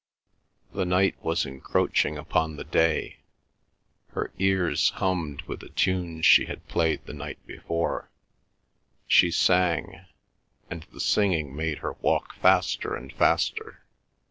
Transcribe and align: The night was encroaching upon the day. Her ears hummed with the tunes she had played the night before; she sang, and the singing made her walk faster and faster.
The 0.73 0.83
night 0.83 1.15
was 1.23 1.45
encroaching 1.45 2.17
upon 2.17 2.55
the 2.55 2.63
day. 2.63 3.17
Her 4.13 4.31
ears 4.39 4.89
hummed 4.95 5.43
with 5.43 5.59
the 5.59 5.69
tunes 5.69 6.25
she 6.25 6.45
had 6.45 6.67
played 6.67 7.05
the 7.05 7.13
night 7.13 7.37
before; 7.45 8.09
she 9.05 9.29
sang, 9.29 10.03
and 10.71 10.87
the 10.91 10.99
singing 10.99 11.55
made 11.55 11.77
her 11.85 11.93
walk 12.01 12.33
faster 12.33 12.95
and 12.95 13.13
faster. 13.13 13.83